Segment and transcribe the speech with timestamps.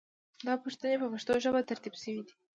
[0.45, 2.33] دا پوښتنې په پښتو ژبه ترتیب شوې دي.